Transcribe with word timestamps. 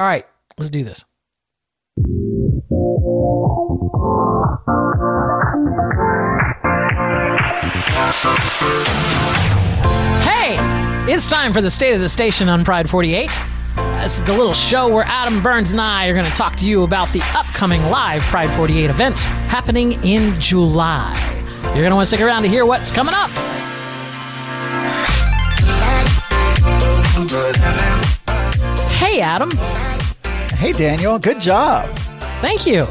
All 0.00 0.06
right, 0.06 0.26
let's 0.58 0.70
do 0.70 0.82
this. 0.82 1.04
Hey, 10.24 10.56
it's 11.08 11.28
time 11.28 11.52
for 11.52 11.60
the 11.60 11.70
State 11.70 11.94
of 11.94 12.00
the 12.00 12.08
Station 12.08 12.48
on 12.48 12.64
Pride 12.64 12.90
48. 12.90 13.30
This 13.76 14.18
is 14.18 14.24
the 14.24 14.32
little 14.32 14.52
show 14.52 14.92
where 14.92 15.04
Adam 15.04 15.40
Burns 15.40 15.70
and 15.70 15.80
I 15.80 16.06
are 16.06 16.12
going 16.12 16.24
to 16.24 16.30
talk 16.32 16.56
to 16.56 16.66
you 16.66 16.82
about 16.82 17.12
the 17.12 17.22
upcoming 17.36 17.82
live 17.84 18.22
Pride 18.22 18.50
48 18.56 18.90
event 18.90 19.20
happening 19.20 19.92
in 20.02 20.38
July. 20.40 21.14
You're 21.66 21.74
going 21.74 21.90
to 21.90 21.94
want 21.94 22.08
to 22.08 22.16
stick 22.16 22.26
around 22.26 22.42
to 22.42 22.48
hear 22.48 22.66
what's 22.66 22.90
coming 22.90 23.14
up. 23.14 23.30
Adam. 29.34 29.50
Hey, 30.56 30.70
Daniel, 30.70 31.18
good 31.18 31.40
job. 31.40 31.88
Thank 32.40 32.64
you. 32.66 32.86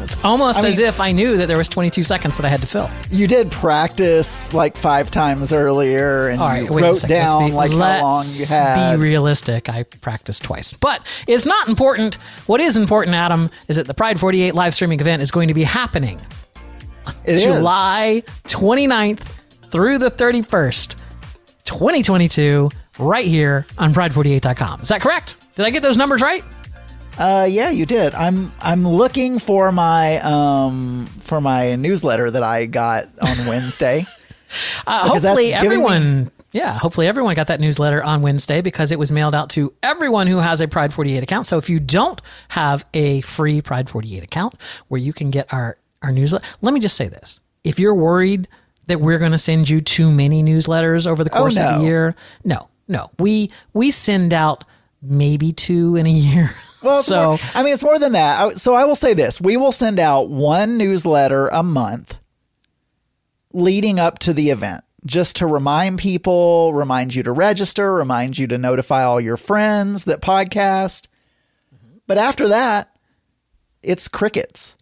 It's 0.00 0.24
almost 0.24 0.60
I 0.60 0.68
as 0.68 0.78
mean- 0.78 0.86
if 0.86 1.00
I 1.00 1.10
knew 1.10 1.36
that 1.36 1.46
there 1.46 1.58
was 1.58 1.68
22 1.68 2.04
seconds 2.04 2.36
that 2.36 2.46
I 2.46 2.48
had 2.48 2.60
to 2.60 2.68
fill. 2.68 2.88
You 3.10 3.26
did 3.26 3.50
practice 3.50 4.54
like 4.54 4.76
five 4.76 5.10
times 5.10 5.52
earlier, 5.52 6.28
and 6.28 6.40
All 6.40 6.46
right, 6.50 6.62
you 6.62 6.68
wrote. 6.68 6.82
Let's 6.82 7.02
down 7.02 7.52
like 7.52 7.72
how 7.72 7.76
long 7.78 8.22
you 8.22 8.38
let's 8.38 8.48
had. 8.48 8.94
Be 8.94 9.02
realistic. 9.02 9.68
I 9.68 9.82
practiced 9.82 10.44
twice, 10.44 10.72
but 10.72 11.04
it's 11.26 11.46
not 11.46 11.66
important. 11.68 12.18
What 12.46 12.60
is 12.60 12.76
important, 12.76 13.16
Adam, 13.16 13.50
is 13.66 13.74
that 13.74 13.88
the 13.88 13.94
Pride 13.94 14.20
48 14.20 14.54
live 14.54 14.74
streaming 14.74 15.00
event 15.00 15.20
is 15.20 15.32
going 15.32 15.48
to 15.48 15.54
be 15.54 15.64
happening 15.64 16.20
It 17.24 17.34
is. 17.34 17.42
July 17.42 18.22
29th 18.44 19.40
through 19.72 19.98
the 19.98 20.12
31st, 20.12 20.94
2022, 21.64 22.70
right 22.98 23.26
here 23.26 23.66
on 23.78 23.92
Pride48.com. 23.94 24.82
Is 24.82 24.88
that 24.88 25.00
correct? 25.00 25.36
Did 25.56 25.66
I 25.66 25.70
get 25.70 25.82
those 25.82 25.96
numbers 25.96 26.22
right? 26.22 26.42
Uh, 27.18 27.46
yeah, 27.50 27.70
you 27.70 27.84
did. 27.84 28.14
I'm 28.14 28.52
I'm 28.60 28.86
looking 28.86 29.40
for 29.40 29.72
my 29.72 30.18
um 30.20 31.06
for 31.20 31.40
my 31.40 31.74
newsletter 31.74 32.30
that 32.30 32.42
I 32.44 32.66
got 32.66 33.08
on 33.20 33.46
Wednesday. 33.46 34.06
Uh, 34.86 35.08
hopefully 35.08 35.52
everyone, 35.52 36.30
yeah, 36.52 36.78
hopefully 36.78 37.06
everyone 37.08 37.34
got 37.34 37.48
that 37.48 37.60
newsletter 37.60 38.02
on 38.02 38.22
Wednesday 38.22 38.62
because 38.62 38.92
it 38.92 38.98
was 38.98 39.10
mailed 39.12 39.34
out 39.34 39.50
to 39.50 39.74
everyone 39.82 40.26
who 40.28 40.38
has 40.38 40.60
a 40.60 40.68
Pride 40.68 40.94
48 40.94 41.22
account. 41.22 41.46
So 41.46 41.58
if 41.58 41.68
you 41.68 41.80
don't 41.80 42.22
have 42.48 42.84
a 42.94 43.20
free 43.22 43.60
Pride 43.60 43.90
48 43.90 44.22
account 44.22 44.54
where 44.86 45.00
you 45.00 45.12
can 45.12 45.30
get 45.30 45.52
our 45.52 45.76
our 46.02 46.12
newsletter, 46.12 46.46
let 46.62 46.72
me 46.72 46.78
just 46.78 46.94
say 46.96 47.08
this: 47.08 47.40
if 47.64 47.80
you're 47.80 47.94
worried 47.96 48.46
that 48.86 49.00
we're 49.00 49.18
going 49.18 49.32
to 49.32 49.38
send 49.38 49.68
you 49.68 49.80
too 49.80 50.10
many 50.10 50.42
newsletters 50.42 51.06
over 51.06 51.24
the 51.24 51.30
course 51.30 51.56
of 51.58 51.64
Oh, 51.64 51.70
no. 51.72 51.78
the 51.78 51.84
year, 51.84 52.14
no, 52.44 52.68
no, 52.88 53.10
we 53.18 53.50
we 53.74 53.90
send 53.90 54.32
out 54.32 54.64
maybe 55.02 55.52
two 55.52 55.96
in 55.96 56.06
a 56.06 56.10
year. 56.10 56.50
Well, 56.80 57.02
so 57.02 57.30
more- 57.30 57.38
I 57.54 57.64
mean, 57.64 57.74
it's 57.74 57.82
more 57.82 57.98
than 57.98 58.12
that. 58.12 58.58
So 58.58 58.72
I 58.72 58.84
will 58.84 58.94
say 58.94 59.12
this: 59.12 59.40
we 59.40 59.56
will 59.56 59.72
send 59.72 59.98
out 59.98 60.28
one 60.30 60.78
newsletter 60.78 61.48
a 61.48 61.64
month 61.64 62.16
leading 63.52 63.98
up 63.98 64.18
to 64.20 64.32
the 64.32 64.50
event, 64.50 64.84
just 65.04 65.36
to 65.36 65.46
remind 65.46 65.98
people, 65.98 66.72
remind 66.72 67.16
you 67.16 67.22
to 67.24 67.32
register, 67.32 67.94
remind 67.94 68.38
you 68.38 68.46
to 68.46 68.58
notify 68.58 69.02
all 69.04 69.20
your 69.20 69.36
friends 69.36 70.04
that 70.04 70.20
podcast. 70.20 71.08
But 72.06 72.18
after 72.18 72.48
that, 72.48 72.94
it's 73.82 74.06
crickets. 74.08 74.76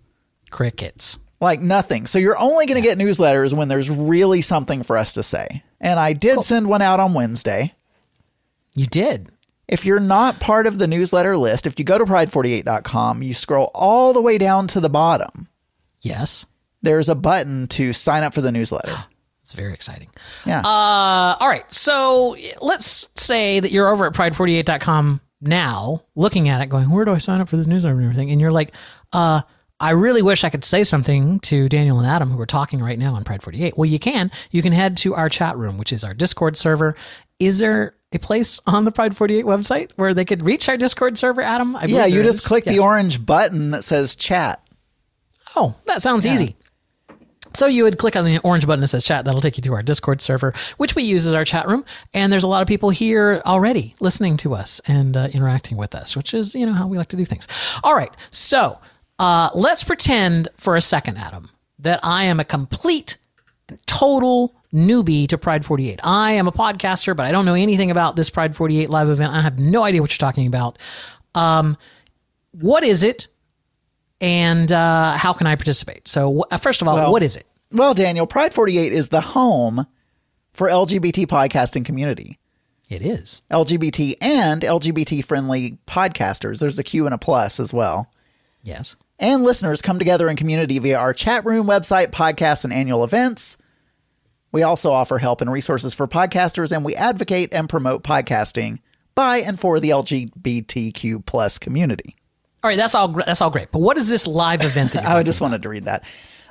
crickets. 0.50 1.18
like 1.40 1.60
nothing. 1.60 2.06
So 2.06 2.18
you're 2.18 2.38
only 2.38 2.66
going 2.66 2.80
to 2.82 2.86
get 2.86 2.98
newsletters 2.98 3.52
when 3.54 3.68
there's 3.68 3.90
really 3.90 4.42
something 4.42 4.82
for 4.82 4.96
us 4.96 5.14
to 5.14 5.22
say. 5.22 5.62
And 5.80 5.98
I 5.98 6.12
did 6.12 6.44
send 6.44 6.66
one 6.66 6.82
out 6.82 7.00
on 7.00 7.14
Wednesday. 7.14 7.72
You 8.76 8.86
did. 8.86 9.30
If 9.66 9.84
you're 9.84 9.98
not 9.98 10.38
part 10.38 10.68
of 10.68 10.78
the 10.78 10.86
newsletter 10.86 11.36
list, 11.36 11.66
if 11.66 11.78
you 11.78 11.84
go 11.84 11.98
to 11.98 12.04
pride48.com, 12.04 13.22
you 13.22 13.34
scroll 13.34 13.70
all 13.74 14.12
the 14.12 14.20
way 14.20 14.38
down 14.38 14.68
to 14.68 14.80
the 14.80 14.88
bottom. 14.88 15.48
Yes, 16.02 16.46
There's 16.82 17.08
a 17.08 17.16
button 17.16 17.66
to 17.68 17.92
sign 17.92 18.22
up 18.22 18.32
for 18.32 18.42
the 18.42 18.52
newsletter. 18.52 19.04
it's 19.42 19.54
very 19.54 19.74
exciting. 19.74 20.08
Yeah. 20.44 20.60
Uh, 20.60 21.36
all 21.40 21.48
right. 21.48 21.64
So 21.72 22.36
let's 22.60 23.08
say 23.16 23.58
that 23.58 23.72
you're 23.72 23.88
over 23.88 24.06
at 24.06 24.12
pride48.com 24.12 25.20
now, 25.40 26.02
looking 26.14 26.48
at 26.48 26.60
it, 26.60 26.68
going, 26.68 26.90
where 26.90 27.04
do 27.04 27.12
I 27.12 27.18
sign 27.18 27.40
up 27.40 27.48
for 27.48 27.56
this 27.56 27.66
newsletter 27.66 27.96
and 27.96 28.04
everything? 28.04 28.30
And 28.30 28.40
you're 28.40 28.52
like, 28.52 28.72
uh, 29.12 29.42
I 29.80 29.90
really 29.90 30.22
wish 30.22 30.44
I 30.44 30.50
could 30.50 30.64
say 30.64 30.84
something 30.84 31.40
to 31.40 31.68
Daniel 31.68 31.98
and 31.98 32.06
Adam, 32.06 32.30
who 32.30 32.40
are 32.40 32.46
talking 32.46 32.80
right 32.80 32.98
now 32.98 33.14
on 33.14 33.24
Pride 33.24 33.42
48. 33.42 33.76
Well, 33.76 33.84
you 33.84 33.98
can. 33.98 34.30
You 34.50 34.62
can 34.62 34.72
head 34.72 34.96
to 34.98 35.14
our 35.14 35.28
chat 35.28 35.56
room, 35.56 35.76
which 35.76 35.92
is 35.92 36.04
our 36.04 36.14
Discord 36.14 36.56
server. 36.56 36.94
Is 37.38 37.58
there 37.58 37.95
a 38.12 38.18
place 38.18 38.60
on 38.66 38.84
the 38.84 38.92
Pride 38.92 39.16
48 39.16 39.44
website 39.44 39.90
where 39.96 40.14
they 40.14 40.24
could 40.24 40.42
reach 40.42 40.68
our 40.68 40.76
Discord 40.76 41.18
server, 41.18 41.42
Adam? 41.42 41.76
Yeah, 41.86 42.06
you 42.06 42.22
just 42.22 42.40
is. 42.40 42.46
click 42.46 42.64
the 42.64 42.78
orange 42.78 43.24
button 43.24 43.70
that 43.72 43.84
says 43.84 44.14
chat. 44.14 44.62
Oh, 45.56 45.74
that 45.86 46.02
sounds 46.02 46.26
easy. 46.26 46.56
So 47.56 47.66
you 47.66 47.84
would 47.84 47.96
click 47.96 48.16
on 48.16 48.26
the 48.26 48.38
orange 48.40 48.66
button 48.66 48.82
that 48.82 48.88
says 48.88 49.02
chat. 49.02 49.24
That'll 49.24 49.40
take 49.40 49.56
you 49.56 49.62
to 49.62 49.72
our 49.72 49.82
Discord 49.82 50.20
server, 50.20 50.52
which 50.76 50.94
we 50.94 51.02
use 51.02 51.26
as 51.26 51.32
our 51.32 51.44
chat 51.44 51.66
room. 51.66 51.86
And 52.12 52.30
there's 52.30 52.44
a 52.44 52.48
lot 52.48 52.60
of 52.60 52.68
people 52.68 52.90
here 52.90 53.40
already 53.46 53.94
listening 53.98 54.36
to 54.38 54.54
us 54.54 54.80
and 54.86 55.16
uh, 55.16 55.28
interacting 55.32 55.78
with 55.78 55.94
us, 55.94 56.14
which 56.14 56.34
is 56.34 56.54
you 56.54 56.66
know 56.66 56.74
how 56.74 56.86
we 56.86 56.98
like 56.98 57.08
to 57.08 57.16
do 57.16 57.24
things. 57.24 57.48
All 57.82 57.94
right, 57.94 58.12
so 58.30 58.78
uh, 59.18 59.50
let's 59.54 59.82
pretend 59.82 60.48
for 60.56 60.76
a 60.76 60.82
second, 60.82 61.16
Adam, 61.16 61.50
that 61.78 62.00
I 62.02 62.24
am 62.24 62.40
a 62.40 62.44
complete, 62.44 63.16
total 63.86 64.54
newbie 64.72 65.28
to 65.28 65.38
Pride 65.38 65.64
48. 65.64 66.00
I 66.04 66.32
am 66.32 66.46
a 66.48 66.52
podcaster, 66.52 67.16
but 67.16 67.26
I 67.26 67.32
don't 67.32 67.44
know 67.46 67.54
anything 67.54 67.90
about 67.90 68.16
this 68.16 68.30
Pride 68.30 68.54
48 68.54 68.90
live 68.90 69.08
event. 69.08 69.32
I 69.32 69.40
have 69.42 69.58
no 69.58 69.82
idea 69.84 70.00
what 70.00 70.10
you're 70.12 70.18
talking 70.26 70.46
about. 70.46 70.78
Um, 71.34 71.76
what 72.52 72.84
is 72.84 73.02
it? 73.02 73.28
and 74.20 74.72
uh, 74.72 75.16
how 75.18 75.34
can 75.34 75.46
I 75.46 75.56
participate? 75.56 76.08
So, 76.08 76.46
uh, 76.50 76.56
first 76.56 76.80
of 76.80 76.88
all, 76.88 76.94
Well- 76.94 77.12
what 77.12 77.22
is 77.22 77.36
it? 77.36 77.46
Well, 77.70 77.92
Daniel, 77.92 78.26
Pride 78.26 78.54
48 78.54 78.92
is 78.92 79.10
the 79.10 79.20
home 79.20 79.86
for 80.54 80.68
LGBT 80.68 81.26
podcasting 81.26 81.84
community. 81.84 82.38
It 82.88 83.02
is. 83.02 83.42
LGBT 83.50 84.14
and 84.22 84.62
LGBT 84.62 85.22
friendly 85.22 85.76
podcasters. 85.86 86.60
There's 86.60 86.78
a 86.78 86.82
Q 86.84 87.04
and 87.06 87.14
a 87.14 87.18
plus 87.18 87.58
as 87.60 87.74
well. 87.74 88.10
Yes. 88.62 88.96
And 89.18 89.44
listeners 89.44 89.82
come 89.82 89.98
together 89.98 90.28
in 90.28 90.36
community 90.36 90.78
via 90.78 90.98
our 90.98 91.12
chat 91.12 91.44
room, 91.44 91.66
website, 91.66 92.08
podcasts, 92.08 92.64
and 92.64 92.72
annual 92.72 93.04
events. 93.04 93.56
We 94.52 94.62
also 94.62 94.92
offer 94.92 95.18
help 95.18 95.40
and 95.40 95.50
resources 95.52 95.94
for 95.94 96.06
podcasters, 96.06 96.72
and 96.72 96.84
we 96.84 96.94
advocate 96.94 97.50
and 97.52 97.68
promote 97.68 98.02
podcasting 98.02 98.78
by 99.14 99.38
and 99.38 99.58
for 99.58 99.80
the 99.80 99.90
LGBTQ 99.90 101.24
plus 101.26 101.58
community. 101.58 102.16
All 102.62 102.68
right, 102.68 102.76
that's 102.76 102.94
all. 102.94 103.08
That's 103.08 103.40
all 103.40 103.50
great. 103.50 103.70
But 103.70 103.80
what 103.80 103.96
is 103.96 104.08
this 104.08 104.26
live 104.26 104.62
event 104.62 104.92
that 104.92 105.02
you're 105.04 105.12
I 105.12 105.22
just 105.22 105.40
wanted 105.40 105.62
to 105.62 105.68
read 105.68 105.84
that. 105.84 106.04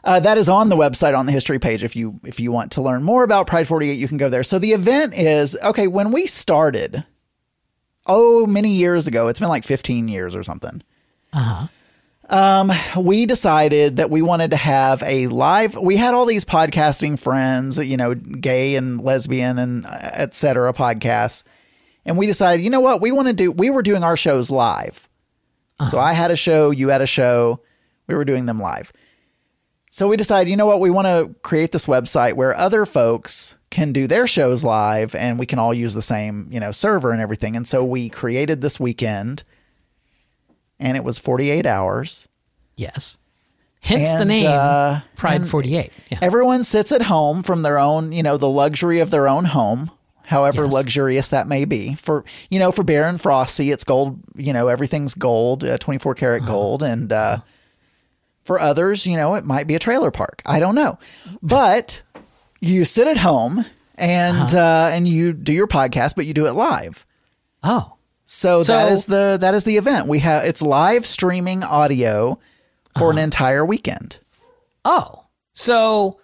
Uh, 0.03 0.19
that 0.19 0.37
is 0.37 0.47
on 0.47 0.69
the 0.69 0.75
website 0.75 1.17
on 1.17 1.25
the 1.25 1.31
history 1.31 1.57
page. 1.57 1.83
If 1.83 1.95
you 1.95 2.19
if 2.23 2.39
you 2.39 2.51
want 2.51 2.73
to 2.73 2.81
learn 2.81 3.03
more 3.03 3.23
about 3.23 3.47
Pride 3.47 3.67
48, 3.67 3.93
you 3.93 4.07
can 4.07 4.17
go 4.17 4.29
there. 4.29 4.43
So 4.43 4.59
the 4.59 4.71
event 4.71 5.15
is 5.15 5.57
okay. 5.63 5.87
When 5.87 6.11
we 6.11 6.27
started, 6.27 7.03
oh, 8.05 8.45
many 8.45 8.69
years 8.69 9.07
ago, 9.07 9.27
it's 9.27 9.39
been 9.39 9.49
like 9.49 9.63
15 9.63 10.07
years 10.07 10.35
or 10.35 10.43
something. 10.43 10.83
Um, 12.27 12.71
we 12.97 13.25
decided 13.25 13.97
that 13.97 14.09
we 14.09 14.21
wanted 14.21 14.51
to 14.51 14.57
have 14.57 15.03
a 15.03 15.27
live. 15.27 15.75
We 15.75 15.95
had 15.95 16.13
all 16.13 16.25
these 16.25 16.43
podcasting 16.43 17.19
friends, 17.19 17.77
you 17.77 17.97
know, 17.97 18.15
gay 18.15 18.75
and 18.75 18.99
lesbian 18.99 19.59
and 19.59 19.85
uh, 19.85 19.89
et 20.13 20.33
cetera 20.33 20.73
podcasts, 20.73 21.43
and 22.03 22.17
we 22.17 22.25
decided, 22.25 22.63
you 22.63 22.69
know 22.69 22.81
what, 22.81 22.99
we 23.01 23.11
want 23.11 23.27
to 23.27 23.33
do. 23.33 23.51
We 23.51 23.69
were 23.69 23.83
doing 23.83 24.03
our 24.03 24.17
shows 24.17 24.49
live. 24.49 25.07
So 25.89 25.99
I 25.99 26.13
had 26.13 26.31
a 26.31 26.35
show, 26.35 26.71
you 26.71 26.87
had 26.87 27.01
a 27.01 27.05
show, 27.05 27.59
we 28.07 28.15
were 28.15 28.23
doing 28.23 28.45
them 28.45 28.59
live. 28.59 28.93
So 29.91 30.07
we 30.07 30.17
decided, 30.17 30.49
you 30.49 30.55
know 30.55 30.65
what, 30.65 30.79
we 30.79 30.89
want 30.89 31.07
to 31.07 31.35
create 31.41 31.73
this 31.73 31.85
website 31.85 32.33
where 32.33 32.55
other 32.55 32.85
folks 32.85 33.57
can 33.71 33.91
do 33.91 34.07
their 34.07 34.25
shows 34.25 34.63
live 34.63 35.15
and 35.15 35.37
we 35.37 35.45
can 35.45 35.59
all 35.59 35.73
use 35.73 35.93
the 35.93 36.01
same, 36.01 36.47
you 36.49 36.59
know, 36.59 36.71
server 36.71 37.11
and 37.11 37.21
everything. 37.21 37.55
And 37.55 37.67
so 37.67 37.83
we 37.83 38.09
created 38.09 38.61
this 38.61 38.79
weekend 38.79 39.43
and 40.79 40.97
it 40.97 41.03
was 41.03 41.17
48 41.19 41.65
hours. 41.65 42.27
Yes. 42.75 43.17
Hence 43.81 44.13
the 44.13 44.25
name 44.25 44.47
uh, 44.47 45.01
Pride 45.15 45.47
48. 45.47 45.91
Yeah. 46.09 46.19
Everyone 46.21 46.63
sits 46.63 46.91
at 46.91 47.03
home 47.03 47.43
from 47.43 47.61
their 47.61 47.77
own, 47.77 48.11
you 48.11 48.23
know, 48.23 48.35
the 48.37 48.49
luxury 48.49 48.99
of 48.99 49.11
their 49.11 49.27
own 49.27 49.45
home, 49.45 49.91
however 50.23 50.63
Yes. 50.63 50.73
luxurious 50.73 51.27
that 51.29 51.47
may 51.47 51.65
be. 51.65 51.93
For, 51.93 52.25
you 52.49 52.57
know, 52.57 52.71
for 52.71 52.83
Baron 52.83 53.19
Frosty, 53.19 53.69
it's 53.71 53.83
gold, 53.83 54.19
you 54.35 54.53
know, 54.53 54.69
everything's 54.69 55.13
gold, 55.13 55.63
uh, 55.63 55.77
24 55.77 56.15
karat 56.15 56.41
Uh-huh. 56.41 56.51
gold. 56.51 56.81
And 56.83 57.11
uh, 57.13 57.37
for 58.43 58.59
others, 58.59 59.05
you 59.05 59.17
know, 59.17 59.35
it 59.35 59.45
might 59.45 59.67
be 59.67 59.75
a 59.75 59.79
trailer 59.79 60.09
park. 60.09 60.41
I 60.47 60.59
don't 60.59 60.75
know. 60.75 60.97
But 61.43 62.01
you 62.59 62.85
sit 62.85 63.07
at 63.07 63.17
home 63.17 63.65
and 63.95 64.37
Uh-huh. 64.37 64.57
uh, 64.57 64.89
and 64.91 65.07
you 65.07 65.31
do 65.31 65.53
your 65.53 65.67
podcast, 65.67 66.15
but 66.15 66.25
you 66.25 66.33
do 66.33 66.47
it 66.47 66.53
live. 66.53 67.05
oh. 67.63 67.91
So, 68.25 68.61
So- 68.63 68.73
that 68.73 68.91
is 68.91 69.05
the 69.05 69.37
that 69.39 69.53
is 69.53 69.63
the 69.63 69.77
event. 69.77 70.07
We 70.07 70.19
have 70.19 70.43
it's 70.45 70.61
live 70.61 71.05
streaming 71.05 71.63
audio 71.63 72.39
for 72.97 73.09
Uh-huh. 73.09 73.09
an 73.11 73.17
entire 73.19 73.65
weekend. 73.65 74.19
Oh. 74.83 75.23
So 75.53 76.19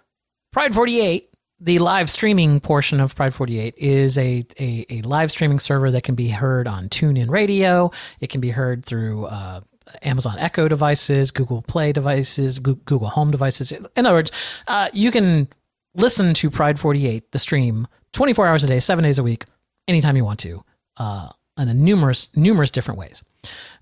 Pride 0.52 0.74
48, 0.74 1.28
the 1.60 1.78
live 1.78 2.10
streaming 2.10 2.60
portion 2.60 3.00
of 3.00 3.14
Pride 3.14 3.34
48 3.34 3.74
is 3.78 4.18
a, 4.18 4.44
a, 4.60 4.84
a 4.90 5.02
live 5.02 5.30
streaming 5.30 5.58
server 5.58 5.90
that 5.92 6.02
can 6.02 6.14
be 6.14 6.28
heard 6.28 6.66
on 6.68 6.88
TuneIn 6.88 7.30
Radio. 7.30 7.90
It 8.20 8.28
can 8.28 8.40
be 8.40 8.50
heard 8.50 8.84
through 8.84 9.26
uh, 9.26 9.60
Amazon 10.02 10.38
Echo 10.38 10.68
devices, 10.68 11.30
Google 11.30 11.62
Play 11.62 11.92
devices, 11.92 12.58
Google 12.58 13.08
Home 13.08 13.30
devices. 13.30 13.72
In 13.72 14.06
other 14.06 14.12
words, 14.16 14.32
uh, 14.68 14.88
you 14.92 15.10
can 15.10 15.48
listen 15.94 16.34
to 16.34 16.50
Pride 16.50 16.78
48, 16.78 17.32
the 17.32 17.38
stream, 17.38 17.86
24 18.12 18.46
hours 18.46 18.64
a 18.64 18.66
day, 18.66 18.80
seven 18.80 19.02
days 19.04 19.18
a 19.18 19.22
week, 19.22 19.46
anytime 19.88 20.16
you 20.16 20.24
want 20.24 20.40
to, 20.40 20.62
uh, 20.98 21.28
in 21.62 21.68
a 21.68 21.74
numerous, 21.74 22.34
numerous 22.36 22.70
different 22.70 22.98
ways. 22.98 23.22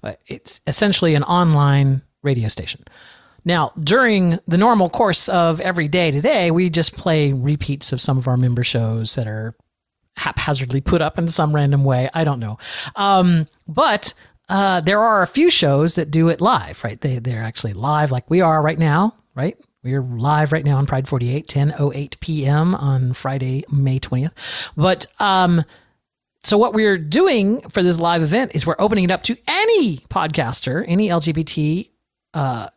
Uh, 0.03 0.13
it's 0.27 0.61
essentially 0.67 1.15
an 1.15 1.25
online 1.25 2.03
radio 2.23 2.49
station. 2.49 2.85
Now, 3.45 3.73
during 3.83 4.39
the 4.47 4.59
normal 4.59 4.91
course 4.91 5.29
of 5.29 5.61
every 5.61 5.89
day 5.89 6.11
today, 6.11 6.51
we 6.51 6.69
just 6.71 6.95
play 6.95 7.33
repeats 7.33 7.93
of 7.93 8.01
some 8.01 8.19
of 8.19 8.29
our 8.29 8.37
member 8.37 8.63
shows 8.63 9.15
that 9.15 9.27
are 9.27 9.55
haphazardly 10.17 10.81
put 10.81 11.01
up 11.01 11.19
in 11.19 11.29
some 11.29 11.55
random 11.55 11.85
way. 11.85 12.11
I 12.13 12.25
don't 12.25 12.41
know. 12.41 12.59
Um, 12.97 13.47
but 13.67 14.13
uh, 14.51 14.81
there 14.81 15.01
are 15.01 15.23
a 15.23 15.27
few 15.27 15.49
shows 15.49 15.95
that 15.95 16.11
do 16.11 16.29
it 16.29 16.41
live, 16.41 16.83
right? 16.85 17.01
They, 17.01 17.19
they're 17.19 17.43
actually 17.43 17.73
live 17.73 18.11
like 18.11 18.29
we 18.29 18.41
are 18.41 18.61
right 18.61 18.79
now, 18.79 19.15
right? 19.35 19.57
We're 19.83 20.03
live 20.03 20.53
right 20.53 20.65
now 20.65 20.77
on 20.77 20.85
Pride 20.85 21.09
48, 21.09 21.47
10.08 21.47 22.21
p.m. 22.21 22.75
on 22.75 23.15
Friday, 23.15 23.65
May 23.73 23.99
20th. 23.99 24.33
But 24.77 25.07
um, 25.21 25.65
so 26.43 26.57
what 26.57 26.73
we're 26.73 26.99
doing 26.99 27.61
for 27.69 27.83
this 27.83 27.99
live 27.99 28.23
event 28.23 28.53
is 28.55 28.67
we're 28.67 28.77
opening 28.79 29.05
it 29.05 29.11
up 29.11 29.23
to 29.25 29.37
any 29.47 29.99
podcaster, 30.11 30.85
any 30.89 31.09
LGBT 31.09 31.91
uh, 32.35 32.69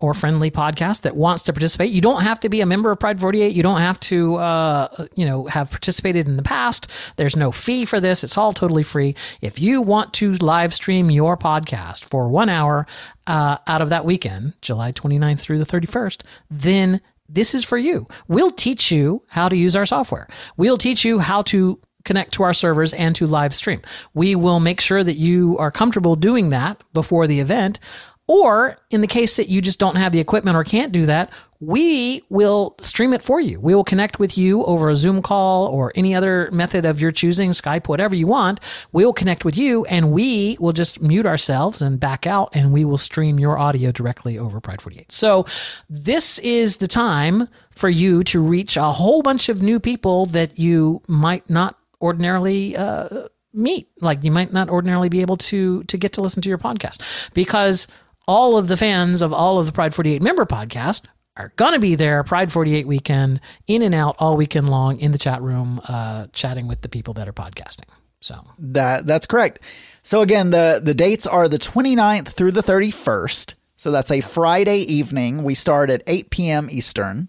or 0.00 0.14
friendly 0.14 0.50
podcast 0.50 1.02
that 1.02 1.16
wants 1.16 1.42
to 1.44 1.52
participate. 1.52 1.90
You 1.90 2.00
don't 2.00 2.22
have 2.22 2.40
to 2.40 2.48
be 2.48 2.60
a 2.60 2.66
member 2.66 2.90
of 2.90 2.98
Pride 2.98 3.20
48. 3.20 3.54
You 3.54 3.62
don't 3.62 3.80
have 3.80 4.00
to, 4.00 4.36
uh, 4.36 5.06
you 5.14 5.26
know, 5.26 5.46
have 5.46 5.70
participated 5.70 6.26
in 6.28 6.36
the 6.36 6.42
past. 6.42 6.86
There's 7.16 7.36
no 7.36 7.52
fee 7.52 7.84
for 7.84 8.00
this. 8.00 8.24
It's 8.24 8.38
all 8.38 8.52
totally 8.52 8.82
free. 8.82 9.14
If 9.40 9.58
you 9.58 9.82
want 9.82 10.12
to 10.14 10.32
live 10.34 10.74
stream 10.74 11.10
your 11.10 11.36
podcast 11.36 12.04
for 12.04 12.28
one 12.28 12.48
hour 12.48 12.86
uh, 13.26 13.58
out 13.66 13.82
of 13.82 13.90
that 13.90 14.04
weekend, 14.04 14.54
July 14.62 14.92
29th 14.92 15.40
through 15.40 15.58
the 15.58 15.66
31st, 15.66 16.22
then 16.50 17.00
this 17.28 17.54
is 17.54 17.64
for 17.64 17.78
you. 17.78 18.08
We'll 18.28 18.50
teach 18.50 18.90
you 18.90 19.22
how 19.28 19.48
to 19.48 19.56
use 19.56 19.76
our 19.76 19.86
software. 19.86 20.28
We'll 20.56 20.78
teach 20.78 21.04
you 21.04 21.20
how 21.20 21.42
to 21.42 21.78
connect 22.04 22.32
to 22.34 22.42
our 22.42 22.54
servers 22.54 22.92
and 22.92 23.14
to 23.16 23.26
live 23.26 23.54
stream. 23.54 23.80
We 24.14 24.34
will 24.34 24.60
make 24.60 24.80
sure 24.80 25.04
that 25.04 25.16
you 25.16 25.56
are 25.58 25.70
comfortable 25.70 26.16
doing 26.16 26.50
that 26.50 26.82
before 26.92 27.26
the 27.26 27.40
event. 27.40 27.78
Or 28.26 28.78
in 28.90 29.00
the 29.00 29.08
case 29.08 29.36
that 29.36 29.48
you 29.48 29.60
just 29.60 29.80
don't 29.80 29.96
have 29.96 30.12
the 30.12 30.20
equipment 30.20 30.56
or 30.56 30.62
can't 30.62 30.92
do 30.92 31.04
that, 31.06 31.32
we 31.60 32.22
will 32.30 32.74
stream 32.80 33.12
it 33.12 33.22
for 33.22 33.40
you. 33.40 33.60
We 33.60 33.74
will 33.74 33.84
connect 33.84 34.18
with 34.18 34.38
you 34.38 34.64
over 34.64 34.88
a 34.88 34.96
Zoom 34.96 35.20
call 35.20 35.66
or 35.66 35.92
any 35.94 36.14
other 36.14 36.48
method 36.52 36.86
of 36.86 37.00
your 37.00 37.10
choosing, 37.10 37.50
Skype, 37.50 37.88
whatever 37.88 38.14
you 38.14 38.26
want. 38.26 38.60
We 38.92 39.04
will 39.04 39.12
connect 39.12 39.44
with 39.44 39.58
you 39.58 39.84
and 39.86 40.12
we 40.12 40.56
will 40.58 40.72
just 40.72 41.02
mute 41.02 41.26
ourselves 41.26 41.82
and 41.82 42.00
back 42.00 42.26
out 42.26 42.50
and 42.54 42.72
we 42.72 42.84
will 42.84 42.98
stream 42.98 43.38
your 43.38 43.58
audio 43.58 43.92
directly 43.92 44.38
over 44.38 44.60
Pride 44.60 44.80
48. 44.80 45.12
So 45.12 45.44
this 45.90 46.38
is 46.38 46.78
the 46.78 46.88
time 46.88 47.48
for 47.72 47.90
you 47.90 48.24
to 48.24 48.40
reach 48.40 48.76
a 48.76 48.92
whole 48.92 49.22
bunch 49.22 49.48
of 49.48 49.60
new 49.60 49.80
people 49.80 50.26
that 50.26 50.58
you 50.58 51.02
might 51.08 51.50
not 51.50 51.79
ordinarily 52.00 52.76
uh, 52.76 53.28
meet. 53.52 53.88
Like 54.00 54.24
you 54.24 54.30
might 54.30 54.52
not 54.52 54.68
ordinarily 54.68 55.08
be 55.08 55.20
able 55.20 55.36
to 55.36 55.84
to 55.84 55.96
get 55.96 56.12
to 56.14 56.20
listen 56.20 56.42
to 56.42 56.48
your 56.48 56.58
podcast 56.58 57.00
because 57.34 57.86
all 58.26 58.56
of 58.56 58.68
the 58.68 58.76
fans 58.76 59.22
of 59.22 59.32
all 59.32 59.58
of 59.58 59.66
the 59.66 59.72
Pride 59.72 59.94
48 59.94 60.22
member 60.22 60.44
podcast 60.44 61.02
are 61.36 61.52
going 61.56 61.72
to 61.72 61.80
be 61.80 61.94
there 61.94 62.22
Pride 62.22 62.52
48 62.52 62.86
weekend, 62.86 63.40
in 63.66 63.82
and 63.82 63.94
out 63.94 64.16
all 64.18 64.36
weekend 64.36 64.68
long 64.68 64.98
in 65.00 65.12
the 65.12 65.18
chat 65.18 65.40
room, 65.42 65.80
uh, 65.88 66.26
chatting 66.32 66.68
with 66.68 66.82
the 66.82 66.88
people 66.88 67.14
that 67.14 67.28
are 67.28 67.32
podcasting. 67.32 67.88
So 68.20 68.42
that 68.58 69.06
that's 69.06 69.26
correct. 69.26 69.60
So 70.02 70.20
again, 70.20 70.50
the 70.50 70.80
the 70.82 70.94
dates 70.94 71.26
are 71.26 71.48
the 71.48 71.58
29th 71.58 72.28
through 72.28 72.52
the 72.52 72.62
31st. 72.62 73.54
So 73.76 73.90
that's 73.90 74.10
a 74.10 74.20
Friday 74.20 74.80
evening. 74.80 75.42
We 75.42 75.54
start 75.54 75.88
at 75.88 76.02
8 76.06 76.28
p.m. 76.28 76.68
Eastern. 76.70 77.28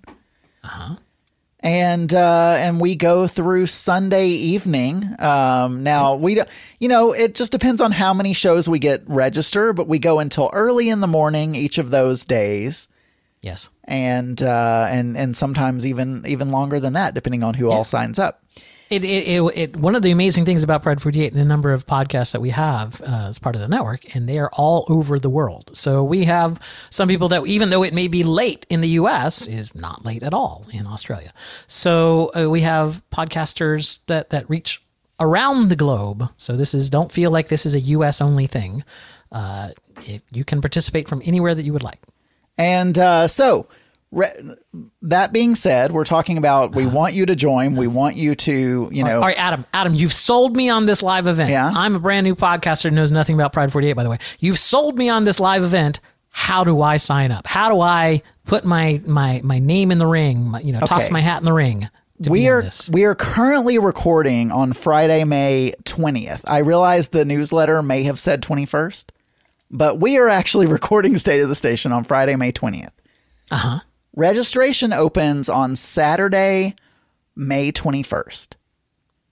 Uh-huh 0.63 0.97
and 1.63 2.13
uh, 2.13 2.55
and 2.57 2.79
we 2.79 2.95
go 2.95 3.27
through 3.27 3.67
Sunday 3.67 4.27
evening. 4.27 5.15
Um, 5.19 5.83
now 5.83 6.15
we 6.15 6.35
don't, 6.35 6.49
you 6.79 6.87
know, 6.87 7.13
it 7.13 7.35
just 7.35 7.51
depends 7.51 7.81
on 7.81 7.91
how 7.91 8.13
many 8.13 8.33
shows 8.33 8.67
we 8.67 8.79
get 8.79 9.03
register, 9.05 9.73
but 9.73 9.87
we 9.87 9.99
go 9.99 10.19
until 10.19 10.49
early 10.53 10.89
in 10.89 11.01
the 11.01 11.07
morning 11.07 11.55
each 11.55 11.77
of 11.77 11.91
those 11.91 12.25
days. 12.25 12.87
Yes, 13.41 13.69
and 13.83 14.41
uh, 14.41 14.87
and 14.89 15.17
and 15.17 15.37
sometimes 15.37 15.85
even 15.85 16.23
even 16.27 16.51
longer 16.51 16.79
than 16.79 16.93
that, 16.93 17.13
depending 17.13 17.43
on 17.43 17.53
who 17.53 17.69
yeah. 17.69 17.75
all 17.75 17.83
signs 17.83 18.17
up. 18.17 18.43
It, 18.91 19.05
it, 19.05 19.07
it, 19.07 19.41
it, 19.55 19.77
one 19.77 19.95
of 19.95 20.01
the 20.01 20.11
amazing 20.11 20.43
things 20.43 20.63
about 20.63 20.83
Pride 20.83 21.01
48 21.01 21.31
and 21.31 21.39
the 21.39 21.45
number 21.45 21.71
of 21.71 21.87
podcasts 21.87 22.33
that 22.33 22.41
we 22.41 22.49
have 22.49 23.01
uh, 23.01 23.27
as 23.29 23.39
part 23.39 23.55
of 23.55 23.61
the 23.61 23.69
network, 23.69 24.13
and 24.13 24.27
they 24.27 24.37
are 24.37 24.49
all 24.51 24.85
over 24.89 25.17
the 25.17 25.29
world. 25.29 25.69
So 25.71 26.03
we 26.03 26.25
have 26.25 26.59
some 26.89 27.07
people 27.07 27.29
that, 27.29 27.47
even 27.47 27.69
though 27.69 27.83
it 27.83 27.93
may 27.93 28.09
be 28.09 28.23
late 28.23 28.65
in 28.69 28.81
the 28.81 28.89
US, 28.89 29.47
is 29.47 29.73
not 29.73 30.03
late 30.03 30.23
at 30.23 30.33
all 30.33 30.65
in 30.73 30.87
Australia. 30.87 31.33
So 31.67 32.31
uh, 32.35 32.49
we 32.49 32.59
have 32.61 33.01
podcasters 33.11 33.99
that, 34.07 34.31
that 34.31 34.49
reach 34.49 34.83
around 35.21 35.69
the 35.69 35.77
globe. 35.77 36.27
So 36.35 36.57
this 36.57 36.73
is, 36.73 36.89
don't 36.89 37.13
feel 37.13 37.31
like 37.31 37.47
this 37.47 37.65
is 37.65 37.73
a 37.73 37.79
US 37.79 38.19
only 38.19 38.45
thing. 38.45 38.83
Uh, 39.31 39.69
you 40.31 40.43
can 40.43 40.59
participate 40.59 41.07
from 41.07 41.21
anywhere 41.23 41.55
that 41.55 41.63
you 41.63 41.71
would 41.71 41.83
like. 41.83 42.01
And 42.57 42.99
uh, 42.99 43.29
so, 43.29 43.67
Re- 44.11 44.55
that 45.03 45.31
being 45.31 45.55
said, 45.55 45.93
we're 45.93 46.03
talking 46.03 46.37
about 46.37 46.75
we 46.75 46.85
uh-huh. 46.85 46.95
want 46.95 47.13
you 47.13 47.25
to 47.25 47.35
join. 47.35 47.75
We 47.75 47.87
want 47.87 48.17
you 48.17 48.35
to, 48.35 48.89
you 48.91 49.03
know. 49.03 49.15
All 49.15 49.21
right, 49.21 49.37
Adam, 49.37 49.65
Adam, 49.73 49.93
you've 49.93 50.13
sold 50.13 50.55
me 50.55 50.69
on 50.69 50.85
this 50.85 51.01
live 51.01 51.27
event. 51.27 51.49
Yeah. 51.49 51.71
I'm 51.73 51.95
a 51.95 51.99
brand 51.99 52.25
new 52.25 52.35
podcaster 52.35 52.85
and 52.85 52.95
knows 52.95 53.11
nothing 53.11 53.35
about 53.35 53.53
Pride 53.53 53.71
48, 53.71 53.93
by 53.93 54.03
the 54.03 54.09
way. 54.09 54.19
You've 54.39 54.59
sold 54.59 54.97
me 54.97 55.07
on 55.07 55.23
this 55.23 55.39
live 55.39 55.63
event. 55.63 56.01
How 56.29 56.63
do 56.63 56.81
I 56.81 56.97
sign 56.97 57.31
up? 57.31 57.47
How 57.47 57.69
do 57.69 57.81
I 57.81 58.21
put 58.45 58.63
my 58.65 59.01
my 59.05 59.41
my 59.43 59.59
name 59.59 59.91
in 59.91 59.97
the 59.97 60.07
ring? 60.07 60.49
My, 60.49 60.61
you 60.61 60.71
know, 60.71 60.79
okay. 60.79 60.87
toss 60.87 61.11
my 61.11 61.19
hat 61.19 61.39
in 61.39 61.45
the 61.45 61.53
ring. 61.53 61.89
We 62.29 62.49
are 62.49 62.63
we 62.91 63.05
are 63.05 63.15
currently 63.15 63.79
recording 63.79 64.51
on 64.51 64.73
Friday, 64.73 65.23
May 65.23 65.73
20th. 65.83 66.41
I 66.45 66.59
realize 66.59 67.09
the 67.09 67.25
newsletter 67.25 67.81
may 67.81 68.03
have 68.03 68.19
said 68.19 68.43
21st, 68.43 69.07
but 69.71 69.99
we 69.99 70.17
are 70.17 70.27
actually 70.29 70.65
recording 70.67 71.17
State 71.17 71.41
of 71.41 71.49
the 71.49 71.55
Station 71.55 71.91
on 71.91 72.03
Friday, 72.03 72.35
May 72.35 72.51
20th. 72.51 72.91
Uh 73.49 73.55
huh. 73.55 73.79
Registration 74.15 74.93
opens 74.93 75.49
on 75.49 75.75
Saturday, 75.75 76.75
May 77.35 77.71
21st. 77.71 78.55